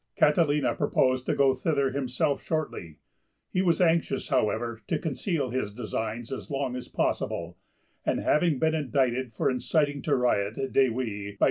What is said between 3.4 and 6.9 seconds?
he was anxious however to conceal his designs as long as